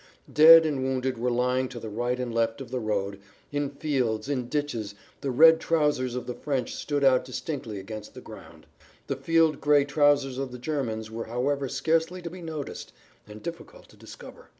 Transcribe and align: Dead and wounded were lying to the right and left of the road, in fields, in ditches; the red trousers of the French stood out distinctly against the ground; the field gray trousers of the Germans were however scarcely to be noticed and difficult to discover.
Dead 0.33 0.65
and 0.65 0.81
wounded 0.81 1.19
were 1.19 1.29
lying 1.29 1.69
to 1.69 1.79
the 1.79 1.87
right 1.87 2.19
and 2.19 2.33
left 2.33 2.59
of 2.59 2.71
the 2.71 2.79
road, 2.79 3.19
in 3.51 3.69
fields, 3.69 4.27
in 4.27 4.49
ditches; 4.49 4.95
the 5.21 5.29
red 5.29 5.59
trousers 5.59 6.15
of 6.15 6.25
the 6.25 6.33
French 6.33 6.73
stood 6.73 7.03
out 7.03 7.23
distinctly 7.23 7.79
against 7.79 8.15
the 8.15 8.19
ground; 8.21 8.65
the 9.05 9.15
field 9.15 9.61
gray 9.61 9.85
trousers 9.85 10.39
of 10.39 10.51
the 10.51 10.57
Germans 10.57 11.11
were 11.11 11.25
however 11.25 11.69
scarcely 11.69 12.19
to 12.19 12.31
be 12.31 12.41
noticed 12.41 12.91
and 13.27 13.43
difficult 13.43 13.89
to 13.89 13.95
discover. 13.95 14.49